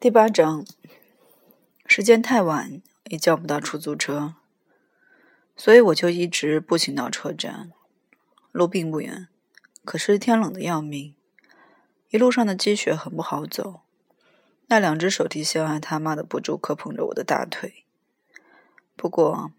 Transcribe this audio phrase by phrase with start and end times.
[0.00, 0.64] 第八章，
[1.84, 4.36] 时间太晚，也叫不到出租车，
[5.56, 7.72] 所以我就一直步行到车站。
[8.52, 9.26] 路并不远，
[9.84, 11.16] 可是天冷的要命，
[12.10, 13.80] 一路上的积雪很不好走。
[14.68, 17.84] 那两只手提箱还他妈的不住磕碰着我的大腿。
[18.94, 19.50] 不过，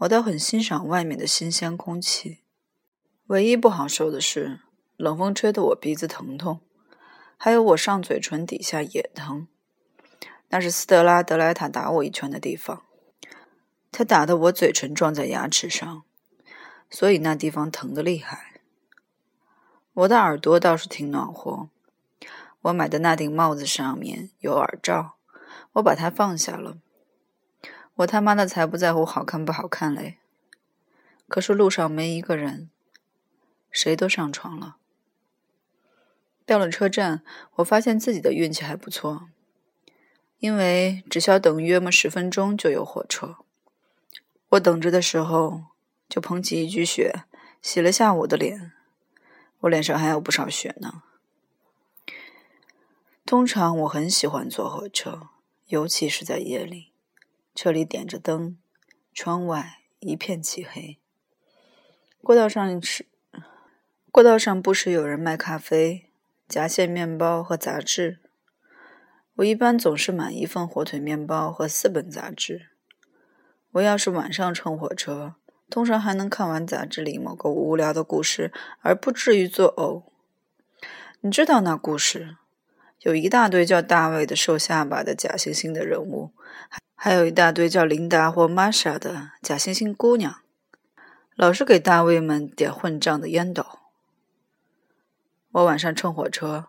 [0.00, 2.40] 我倒很欣赏外面的新鲜空气。
[3.28, 4.60] 唯一不好受的是，
[4.98, 6.60] 冷风吹得我鼻子疼痛，
[7.38, 9.48] 还有我上嘴唇底下也疼。
[10.48, 12.82] 那是斯特拉德莱塔打我一拳的地方，
[13.92, 16.02] 他打得我嘴唇撞在牙齿上。
[16.90, 18.62] 所以那地方疼得厉害。
[19.92, 21.68] 我的耳朵倒是挺暖和。
[22.62, 25.16] 我买的那顶帽子上面有耳罩，
[25.74, 26.78] 我把它放下了。
[27.96, 30.18] 我他妈的才不在乎好看不好看嘞！
[31.28, 32.70] 可是路上没一个人，
[33.70, 34.76] 谁都上床了。
[36.46, 37.22] 到了车站，
[37.56, 39.28] 我发现自己的运气还不错，
[40.38, 43.36] 因为只需要等约么十分钟就有火车。
[44.50, 45.64] 我等着的时候。
[46.08, 47.24] 就捧起一掬雪，
[47.60, 48.72] 洗了下我的脸。
[49.58, 51.02] 我脸上还有不少雪呢。
[53.26, 55.28] 通常我很喜欢坐火车，
[55.66, 56.92] 尤其是在夜里，
[57.54, 58.56] 车里点着灯，
[59.12, 60.96] 窗外一片漆黑。
[62.22, 63.04] 过道上是，
[64.10, 66.06] 过道上不时有人卖咖啡、
[66.48, 68.20] 夹馅面包和杂志。
[69.38, 72.70] 我一般总是买一份火腿面包和四本杂志。
[73.72, 75.34] 我要是晚上乘火车。
[75.70, 80.04] 通常还能看完杂志里某个无聊的故事，而不至于作呕。
[81.20, 82.38] 你知道那故事？
[83.00, 86.32] 有一大堆叫大卫的瘦下巴的假惺惺的人物，
[86.94, 90.40] 还有一大堆叫琳达或玛莎的假惺惺姑娘，
[91.36, 93.66] 老是给大卫们点混账的烟斗。
[95.52, 96.68] 我晚上乘火车，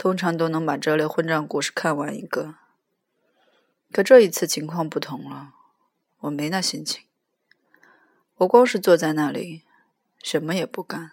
[0.00, 2.54] 通常都能把这类混账故事看完一个。
[3.92, 5.52] 可这一次情况不同了，
[6.20, 7.04] 我没那心情。
[8.36, 9.64] 我光是坐在那里，
[10.22, 11.12] 什么也不干。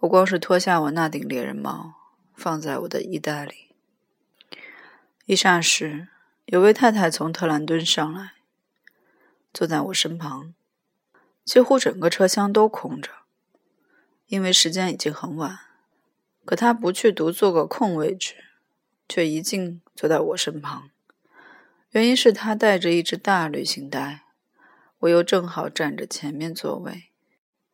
[0.00, 1.94] 我光是脱下我那顶猎人帽，
[2.34, 3.74] 放在我的衣袋里。
[5.24, 6.08] 一霎时，
[6.44, 8.32] 有位太太从特兰顿上来，
[9.54, 10.52] 坐在我身旁。
[11.42, 13.10] 几乎整个车厢都空着，
[14.26, 15.60] 因为时间已经很晚。
[16.46, 18.36] 可他不去独坐个空位置，
[19.06, 20.88] 却一径坐在我身旁。
[21.90, 24.22] 原因是他带着一只大旅行袋。
[25.00, 27.10] 我又正好占着前面座位，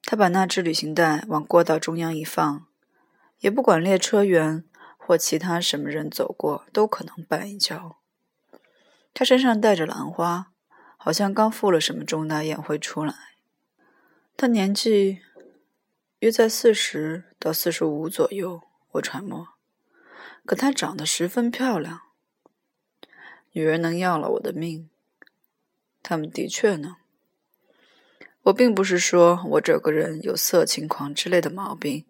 [0.02, 2.66] 他把那只旅行袋往过道中央一放，
[3.38, 4.64] 也不管列车员
[4.96, 7.98] 或其他什么人走过都可能绊一跤。
[9.14, 10.50] 他身上带着兰花，
[10.96, 13.14] 好像刚赴了什么重大宴会出来。
[14.36, 15.20] 他年纪
[16.22, 18.62] 约在四十到四十五左右，
[18.92, 19.48] 我揣摩。
[20.46, 22.02] 可她长得十分漂亮，
[23.50, 24.88] 女人能要了我的命，
[26.00, 26.94] 他们的确能。
[28.42, 32.04] 我并不是说我这个人有色情狂之类的毛病，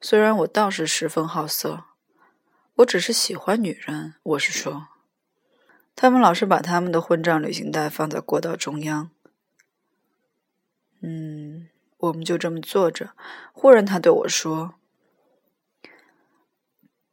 [0.00, 1.86] 虽然我倒是十分好色，
[2.76, 4.14] 我只是喜欢女人。
[4.22, 4.86] 我是说，
[5.96, 9.10] 他们老是把他们的混账旅行袋放在过道中央。
[11.00, 11.68] 嗯，
[12.00, 13.14] 我们就这么坐着。
[13.52, 14.74] 忽然，他对我说：“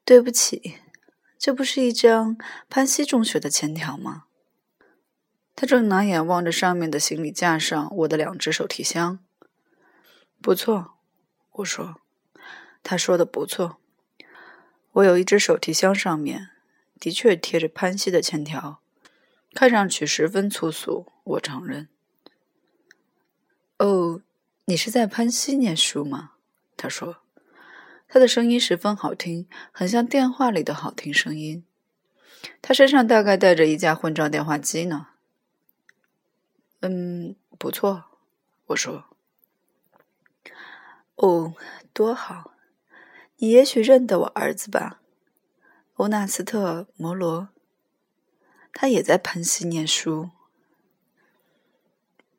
[0.03, 0.79] 对不起，
[1.37, 2.37] 这不是一张
[2.69, 4.25] 潘西中学的签条吗？”
[5.55, 9.19] 他正拿眼望着上面的行李架上我的两只手提箱。
[10.41, 10.93] 不错，
[11.53, 11.95] 我说。
[12.83, 13.79] 他说的不错。
[14.93, 16.51] 我有一只手提箱，上面
[16.99, 18.81] 的确贴着潘西的签条，
[19.53, 21.11] 看上去十分粗俗。
[21.23, 21.89] 我承认。
[23.79, 24.21] 哦，
[24.69, 26.33] 你是在潘西念书吗？
[26.75, 27.23] 他说。
[28.09, 31.65] 他的声音十分好听，很像电话里的好听声音。
[32.61, 35.07] 他身上大概带着一架混账电话机呢。
[36.81, 38.03] 嗯，不错，
[38.67, 39.05] 我说。
[41.15, 41.53] 哦，
[41.93, 42.51] 多好！
[43.37, 44.99] 你也许认得我儿子吧，
[45.93, 47.47] 欧纳斯特·摩罗。
[48.73, 50.31] 他也在潘西念书。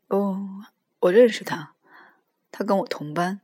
[0.08, 0.64] 哦，
[1.00, 1.75] 我认识他，
[2.58, 3.40] 他跟我同班。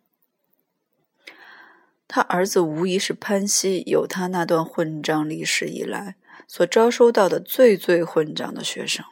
[2.09, 6.17] 他儿子无疑是潘西有他那段混账历史以来
[6.49, 9.07] 所招收到的最最混账的学生。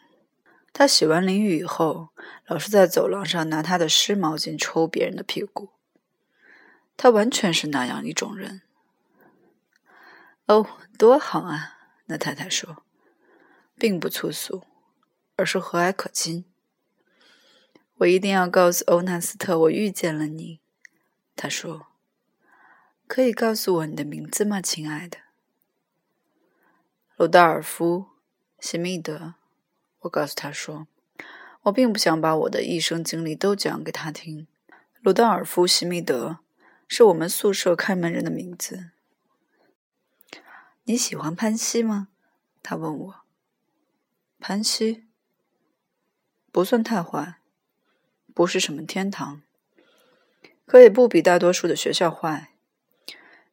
[0.72, 2.08] 他洗完淋浴以后，
[2.48, 5.68] 老是在走廊上拿他的湿毛巾抽别人的屁股。
[6.96, 8.62] 他完全是那样一种人。
[10.46, 10.66] 哦，
[10.98, 11.78] 多好啊！
[12.06, 12.82] 那太太说，
[13.76, 14.64] 并不粗俗，
[15.36, 16.44] 而是和蔼可亲。
[17.98, 20.60] 我一定要告诉欧纳斯特，我遇见了你。
[21.36, 21.86] 他说
[23.06, 25.18] ：“可以告诉我你的名字吗，亲爱的？”
[27.16, 28.06] 鲁道尔夫·
[28.64, 29.34] 席密德。
[30.00, 30.88] 我告诉他说，
[31.62, 34.48] 我并不想把我的一生经历都讲给他听。
[35.00, 36.40] 鲁道尔夫·席密德
[36.88, 38.90] 是我们宿舍看门人的名字。
[40.84, 42.08] 你喜欢潘西吗？
[42.62, 43.14] 他问我。
[44.40, 45.06] 潘西
[46.50, 47.36] 不算太坏，
[48.34, 49.42] 不是什么天堂，
[50.66, 52.52] 可也不比大多数的学校坏。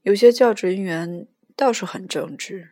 [0.04, 2.72] 有些教职人员倒是很正直。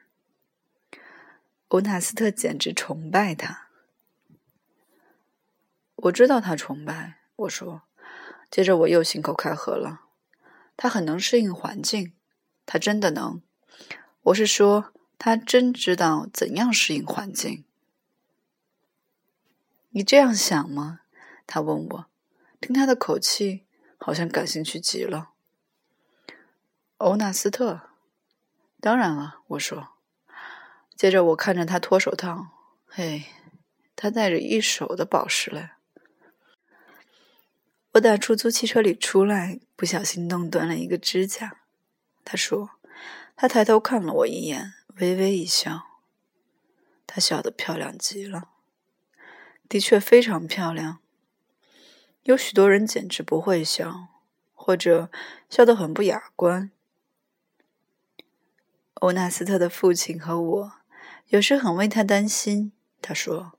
[1.68, 3.68] 欧纳斯特简直崇拜他。
[5.96, 7.82] 我知道他崇拜，我说。
[8.50, 10.04] 接着我又信口开河了。
[10.78, 12.14] 他很能适应环境，
[12.66, 13.42] 他真的能。
[14.22, 17.66] 我是说，他真知道怎样适应环境。
[19.90, 21.02] 你这样想吗？
[21.48, 22.06] 他问我，
[22.62, 23.66] 听他的口气，
[23.98, 25.32] 好像感兴趣极了。
[26.98, 27.90] 欧纳斯特，
[28.80, 29.94] 当然了，我说。
[30.96, 32.48] 接着我看着他脱手套，
[32.88, 33.26] 嘿，
[33.96, 35.70] 他带着一手的宝石嘞。
[37.94, 41.62] 我打出租汽车里出来，不小心弄断了一个指甲。
[42.26, 42.72] 他说，
[43.36, 45.84] 他抬头看了我一眼，微微一笑。
[47.06, 48.50] 他笑得漂亮极了，
[49.70, 51.00] 的确非常漂亮。
[52.28, 54.10] 有许多人简直不会笑，
[54.54, 55.10] 或者
[55.50, 56.72] 笑得很不雅观。
[58.96, 60.72] 欧纳斯特的父亲和我
[61.28, 62.74] 有时很为他担心。
[63.02, 63.54] 他说：“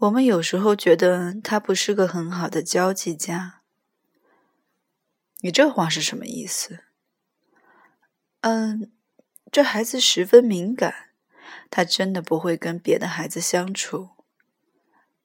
[0.00, 3.60] 我们有时候觉得他不是个很好的交际家。”
[5.42, 6.84] 你这话是什么意思？
[8.40, 8.90] 嗯，
[9.52, 11.10] 这孩子十分敏感，
[11.68, 14.08] 他真的不会跟别的孩子相处。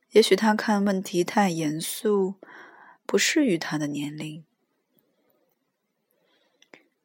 [0.10, 2.36] 也许他看问题太严肃，
[3.10, 4.46] 不适于他的年龄。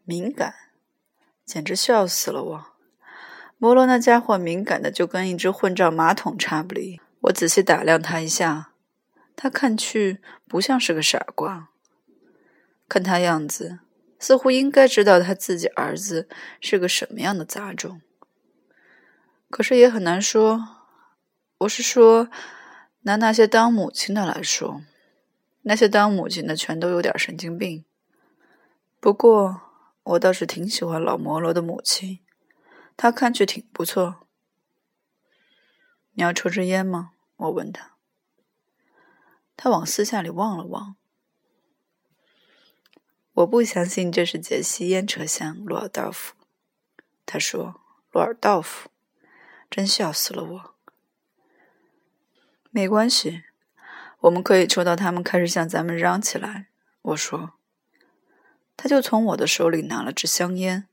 [0.05, 0.55] 敏感。
[1.47, 2.67] 简直笑死了我！
[3.57, 7.01] 摩罗那家伙敏感的就跟一只混账马桶差不离。
[7.23, 8.73] 我仔细打量他一下，
[9.35, 11.71] 他看去不像是个傻瓜。
[12.87, 13.79] 看他样子，
[14.19, 16.29] 似乎应该知道他自己儿子
[16.61, 18.03] 是个什么样的杂种。
[19.49, 20.69] 可是也很难说。
[21.61, 22.29] 我是说，
[23.05, 24.83] 拿那些当母亲的来说，
[25.65, 27.85] 那些当母亲的全都有点神经病。
[28.99, 29.61] 不过。
[30.05, 32.21] 我倒是挺喜欢老摩罗的母亲，
[32.95, 34.27] 她看去挺不错。
[36.13, 37.13] 你要抽支烟吗？
[37.37, 37.93] 我问他。
[39.57, 40.97] 他往私下里望了望。
[43.33, 46.35] 我不相信这是杰西烟车厢，罗尔道夫。
[47.25, 47.81] 他说
[48.13, 48.91] ：“罗尔道夫，
[49.71, 50.75] 真笑死了我。”
[52.71, 53.45] 没关系，
[54.25, 56.69] 我们可以抽到他们开始向咱们嚷起来。
[57.03, 57.53] 我说。
[58.77, 60.89] 他就从我的手里拿了支香烟，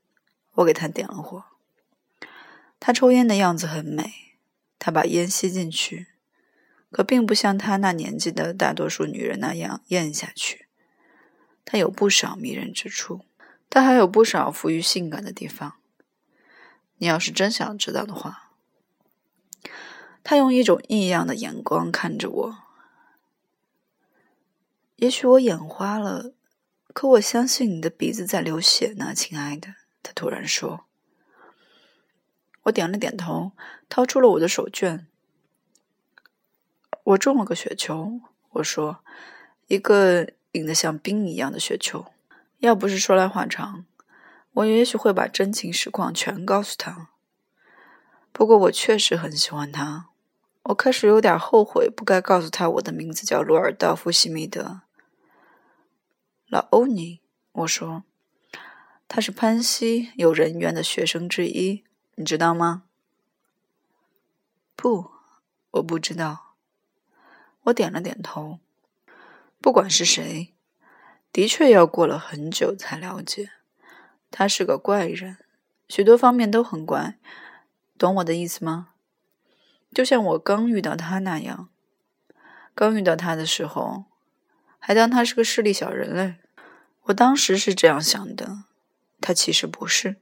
[0.52, 1.44] 我给他点了火。
[2.78, 4.36] 他抽烟的样子很美，
[4.78, 6.06] 他把烟吸进去，
[6.92, 10.66] 可并不像他那年纪的大多数女人那样咽下去。
[11.64, 13.22] 他有不少迷人之处，
[13.68, 15.74] 他还有不少富于性感的地方。
[16.98, 18.52] 你要是真想知道的话，
[20.22, 22.58] 他用一种异样的眼光看着我。
[25.02, 26.32] 也许我眼花了。
[26.94, 29.74] 可我相信你的鼻子在流血呢，亲爱的。
[30.00, 30.84] 他突然说。
[32.62, 33.50] 我点了点头，
[33.88, 35.06] 掏出了我的手绢。
[37.02, 38.20] 我中了个雪球。
[38.50, 39.00] 我说，
[39.66, 42.06] 一个硬得像冰一样的雪球。
[42.58, 43.84] 要不是说来话长，
[44.52, 47.08] 我也许会把真情实况全告诉他。
[48.30, 50.10] 不过我确实很喜欢他。
[50.62, 54.82] 我开始有点后悔，不该告诉他我的名字叫罗尔道夫·西米德。
[56.52, 58.04] 老欧尼，我说，
[59.08, 61.82] 他是潘西有人缘的学生之一，
[62.16, 62.82] 你知道吗？
[64.76, 65.10] 不，
[65.70, 66.56] 我不知道。
[67.62, 68.58] 我点了点头。
[69.62, 70.52] 不管是谁，
[71.32, 73.52] 的确要过了很久才了解。
[74.30, 75.38] 他是个怪人，
[75.88, 77.18] 许多方面都很怪。
[77.96, 78.90] 懂我的意思吗？
[79.94, 81.70] 就像我刚遇到他那样。
[82.74, 84.04] 刚遇到他的时候，
[84.78, 86.40] 还当他是个势利小人嘞。
[87.04, 88.64] 我当时是这样想的，
[89.20, 90.16] 他其实不是，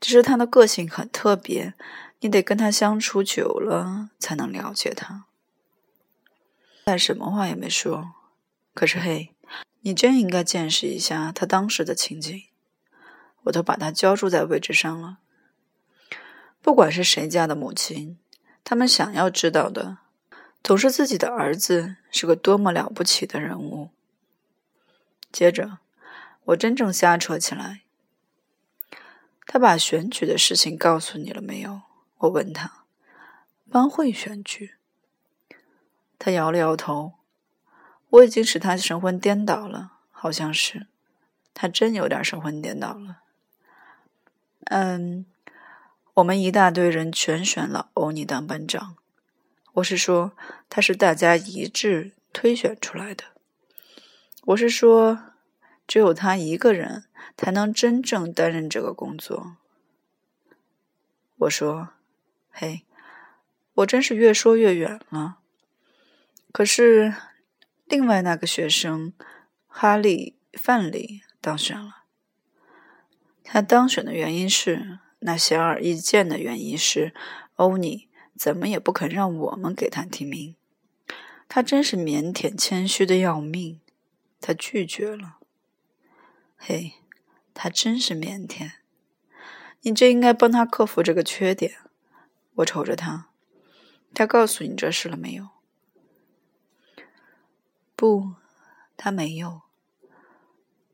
[0.00, 1.74] 只是他的个性很特别，
[2.20, 5.26] 你得跟他相处久了才能了解他。
[6.84, 8.14] 但什么话也没说。
[8.74, 9.34] 可是嘿，
[9.80, 12.42] 你真应该见识一下他当时的情景。
[13.44, 15.18] 我都把他浇筑在位置上了。
[16.60, 18.18] 不管是谁家的母亲，
[18.64, 19.98] 他们想要知道的，
[20.64, 23.90] 总是自己的儿子是个多么了不起的人物。
[25.32, 25.78] 接着，
[26.44, 27.82] 我真正瞎扯起来。
[29.46, 31.82] 他把选举的事情告诉你了没有？
[32.18, 32.84] 我问他
[33.70, 34.74] ：“帮会选举？”
[36.18, 37.12] 他摇了摇头。
[38.08, 40.86] 我已经使他神魂颠倒了，好像是，
[41.52, 43.18] 他真有点神魂颠倒了。
[44.66, 45.26] 嗯，
[46.14, 48.96] 我们一大堆人全选了欧尼当班长。
[49.74, 50.32] 我是说，
[50.70, 53.24] 他是大家一致推选出来的。
[54.46, 55.32] 我是说，
[55.88, 57.04] 只有他一个人
[57.36, 59.56] 才能真正担任这个工作。
[61.38, 61.88] 我说
[62.52, 62.84] ：“嘿，
[63.74, 65.38] 我真是越说越远了。
[66.52, 67.14] 可是，
[67.86, 69.12] 另外那个学生
[69.66, 72.04] 哈利·范里当选了。
[73.42, 77.12] 他当选的原因是，那显而易见的原因是，
[77.56, 80.56] 欧尼。”怎么也不肯让我们给他提名，
[81.48, 83.80] 他真是腼腆谦虚的要命。
[84.46, 85.38] 他拒绝了。
[86.56, 86.92] 嘿，
[87.52, 88.74] 他真是腼腆。
[89.80, 91.78] 你真应该帮他克服这个缺点。
[92.54, 93.30] 我瞅着他，
[94.14, 95.48] 他告诉你这事了没有？
[97.96, 98.34] 不，
[98.96, 99.62] 他没有。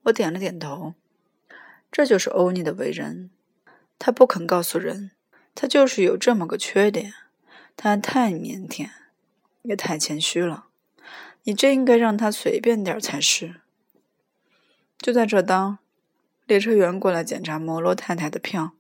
[0.05, 0.95] 我点了点头。
[1.91, 3.29] 这就是欧尼的为人，
[3.99, 5.11] 他不肯告诉人，
[5.55, 7.13] 他就是有这么个缺点。
[7.77, 8.89] 他太腼腆，
[9.61, 10.69] 也太谦虚了。
[11.45, 13.57] 你真应该让他随便点才是。
[14.99, 15.79] 就在这当，
[16.47, 18.73] 列车员过来检查摩罗太太的票，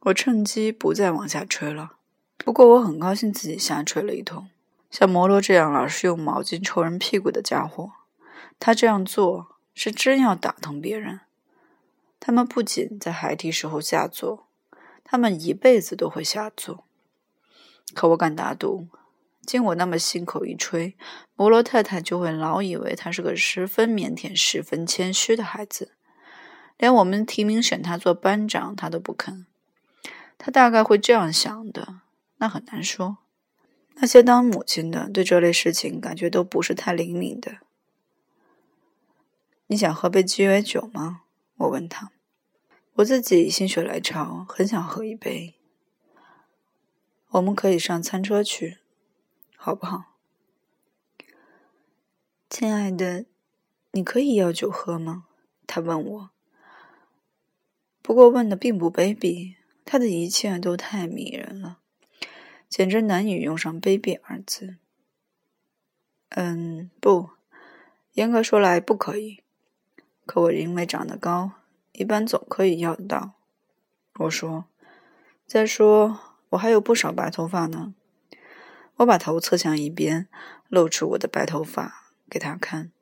[0.00, 1.96] 我趁机不再往下吹了。
[2.36, 4.48] 不过我很高兴自己瞎吹了一通。
[4.90, 7.92] 像摩罗这样老是用毛巾抽人屁股的家伙，
[8.60, 11.20] 他这样做是真要打疼别人。
[12.20, 14.46] 他们不仅在孩提时候下作，
[15.02, 16.84] 他们一辈子都会下作。
[17.94, 18.88] 可我敢打赌，
[19.46, 20.96] 经我那么信口一吹，
[21.34, 25.92] 摩罗太太就会老以为他是个十分腼腆、十分谦虚的孩子，
[26.78, 29.46] 连我们提名选他做班长，他都不肯。
[30.38, 32.00] 他大概会这样想的，
[32.38, 33.18] 那很难说。
[33.96, 37.58] 那些当母亲的对这类事情感觉都不是太灵敏的。
[39.66, 41.22] 你想喝杯鸡尾酒吗？
[41.58, 42.10] 我问他。
[42.94, 45.54] 我自己心血来潮，很想喝一杯。
[47.30, 48.78] 我们可以上餐车去，
[49.64, 50.16] 好不好？
[52.50, 53.26] 亲爱的，
[53.92, 55.26] 你可以要酒喝吗？
[55.68, 56.30] 他问我。
[58.02, 59.54] 不过问的并不卑鄙，
[59.84, 61.78] 他的一切都太迷人了，
[62.68, 64.78] 简直难以用上卑鄙二字。
[66.30, 67.30] 嗯，不，
[68.14, 69.44] 严格说来不可以。
[70.26, 71.52] 可我因为长得高，
[71.92, 73.34] 一般总可以要得到。
[74.14, 74.64] 我说，
[75.46, 76.18] 再说。
[76.48, 77.94] 我还有不少白头发呢。
[78.96, 80.28] 我把头侧向一边，
[80.68, 82.92] 露出我的白头发给他看。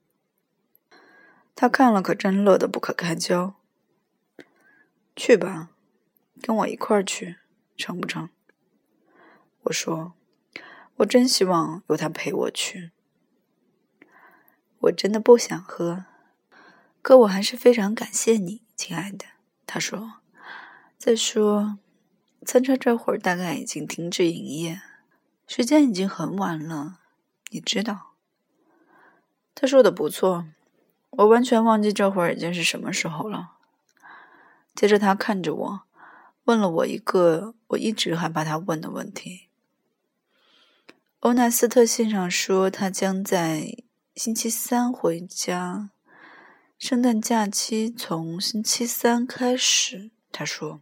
[1.54, 3.54] 他看了，可真乐得不可开交。
[5.14, 5.70] 去吧，
[6.40, 7.36] 跟我一块儿去，
[7.76, 8.30] 成不成？
[9.64, 10.14] 我说，
[10.96, 12.92] 我真希望有他陪我去。
[14.78, 16.06] 我真的不想喝，
[17.02, 19.26] 可我还是非常感谢你，亲爱的。
[19.66, 20.14] 他说，
[20.96, 21.78] 再说。
[22.46, 24.80] 餐车这会儿大概已经停止营业，
[25.52, 27.00] 时间已经很晚了，
[27.50, 28.12] 你知道。
[29.52, 30.46] 他说的不错，
[31.10, 33.56] 我完全忘记这会儿已经是什么时候了。
[34.76, 35.80] 接着他看着我，
[36.44, 39.48] 问了我一个我一直害怕他问的问题。
[41.18, 43.76] 欧奈斯特信上说他将在
[44.14, 45.90] 星期三回家，
[46.78, 50.12] 圣诞假期从星期三开始。
[50.30, 50.80] 他说。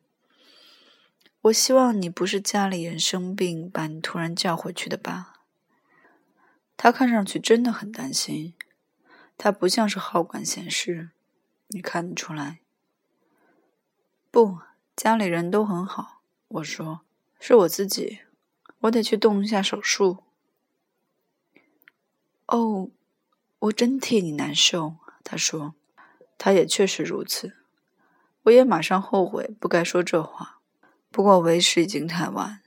[1.49, 5.35] 我希望你不是家里人生病把你突然叫回去的吧？
[6.77, 8.55] 他看上去真的很担心，
[9.37, 11.11] 他不像是好管闲事，
[11.69, 12.61] 你看得出来。
[14.31, 14.59] 不，
[14.97, 16.23] 家里人都很好。
[16.49, 17.01] 我说，
[17.41, 18.21] 是我自己，
[18.81, 20.25] 我得去动一下手术。
[22.47, 22.91] 哦，
[23.61, 24.97] 我真替你难受。
[25.25, 25.75] 他说，
[26.37, 27.57] 他也确实如此。
[28.45, 30.58] 我也马上后悔不该说这话。
[31.19, 32.61] 不过为时已经太晚，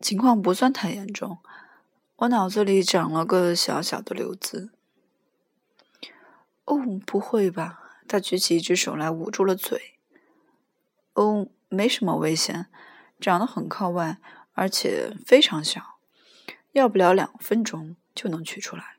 [0.00, 1.40] 情况不算太严重。
[2.16, 4.72] 我脑子里长了个小小的瘤子。
[6.64, 7.82] 哦，不会吧？
[8.08, 9.98] 他举起一只手来捂住了嘴。
[11.12, 12.68] 哦，没什么危险，
[13.20, 14.16] 长得很靠外，
[14.54, 15.98] 而且非常小，
[16.72, 18.96] 要不了两分钟就能取出来。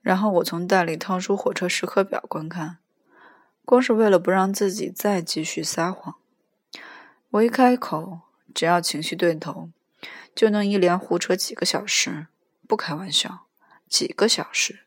[0.00, 2.78] 然后我从袋里掏出火车时刻表观看，
[3.66, 6.14] 光是为了不让自己再继续撒谎。
[7.34, 8.20] 我一开口，
[8.54, 9.68] 只要情绪对头，
[10.36, 12.28] 就能一连胡扯几个小时。
[12.68, 13.46] 不开玩笑，
[13.88, 14.84] 几个小时。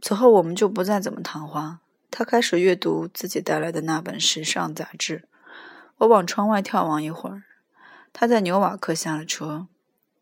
[0.00, 1.78] 此后我们就不再怎么谈话。
[2.10, 5.28] 他开始阅读自己带来的那本时尚杂志，
[5.98, 7.44] 我往窗外眺望一会儿，
[8.12, 9.68] 他在纽瓦克下了车。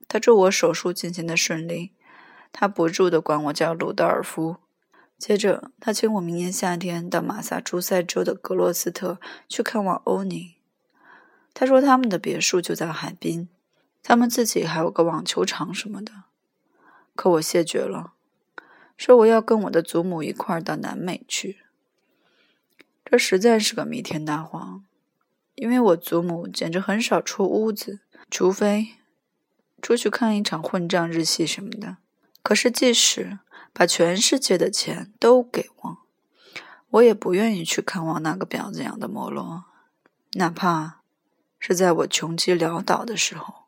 [0.07, 1.93] 他祝我手术进行的顺利，
[2.53, 4.57] 他不住地管我叫鲁道尔夫。
[5.17, 10.60] 接着，他请我明年夏天到马萨诸塞州的格洛斯特去看望欧尼。
[11.53, 13.49] 他说他们的别墅就在海滨，
[14.03, 16.13] 他们自己还有个网球场什么的。
[17.15, 18.15] 可我谢绝了，
[18.97, 21.61] 说我要跟我的祖母一块儿到南美去。
[23.05, 24.85] 这实在是个弥天大谎，
[25.57, 28.95] 因为我祖母简直很少出屋子，除非……
[29.83, 31.97] 出去看一场混账日戏什么的。
[32.43, 33.39] 可是，即使
[33.73, 35.99] 把全世界的钱都给我，
[36.91, 39.65] 我也不愿意去看望那个婊子养的摩洛，
[40.35, 41.00] 哪怕
[41.61, 43.60] 是在我穷极潦倒的时候。